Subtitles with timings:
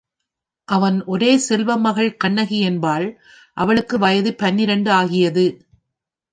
[0.67, 3.07] அவன் ஒரே செல்வமகள் கண்ணகி என்பாள்
[3.57, 5.45] அவளுக்கு வயது பன்னிரண்டு ஆகியது.